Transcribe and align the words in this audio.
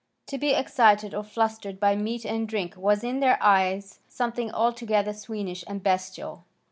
To 0.29 0.39
be 0.39 0.49
excited 0.55 1.13
or 1.13 1.21
flustered 1.21 1.79
by 1.79 1.95
meat 1.95 2.25
and 2.25 2.49
drink 2.49 2.75
was 2.75 3.03
in 3.03 3.19
their 3.19 3.37
eyes 3.39 3.99
something 4.07 4.51
altogether 4.51 5.13
swinish 5.13 5.63
and 5.67 5.83
bestial. 5.83 6.43